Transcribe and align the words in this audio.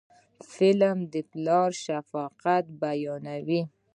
فلم 0.53 0.97
د 1.13 1.15
پلار 1.31 1.69
شفقت 1.85 2.65
بیانوي 2.81 3.61